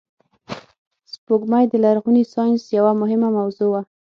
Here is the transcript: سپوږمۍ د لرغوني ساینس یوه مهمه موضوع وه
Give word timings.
سپوږمۍ 1.11 1.65
د 1.69 1.73
لرغوني 1.83 2.23
ساینس 2.33 2.61
یوه 2.77 2.91
مهمه 3.01 3.29
موضوع 3.37 3.67
وه 3.71 3.81